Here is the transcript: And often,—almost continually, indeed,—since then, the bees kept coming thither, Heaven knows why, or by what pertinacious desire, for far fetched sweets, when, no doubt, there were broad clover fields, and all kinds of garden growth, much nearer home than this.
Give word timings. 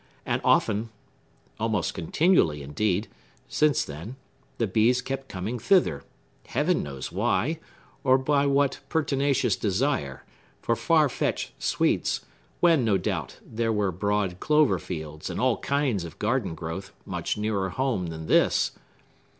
And 0.25 0.41
often,—almost 0.43 1.93
continually, 1.93 2.63
indeed,—since 2.63 3.85
then, 3.85 4.15
the 4.57 4.65
bees 4.65 4.99
kept 4.99 5.29
coming 5.29 5.59
thither, 5.59 6.03
Heaven 6.47 6.81
knows 6.81 7.11
why, 7.11 7.59
or 8.03 8.17
by 8.17 8.47
what 8.47 8.79
pertinacious 8.89 9.55
desire, 9.55 10.23
for 10.59 10.75
far 10.75 11.07
fetched 11.07 11.51
sweets, 11.61 12.21
when, 12.61 12.83
no 12.83 12.97
doubt, 12.97 13.37
there 13.45 13.71
were 13.71 13.91
broad 13.91 14.39
clover 14.39 14.79
fields, 14.79 15.29
and 15.29 15.39
all 15.39 15.57
kinds 15.57 16.03
of 16.03 16.17
garden 16.17 16.55
growth, 16.55 16.91
much 17.05 17.37
nearer 17.37 17.69
home 17.69 18.07
than 18.07 18.25
this. 18.25 18.71